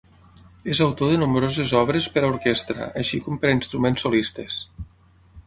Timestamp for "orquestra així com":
2.31-3.39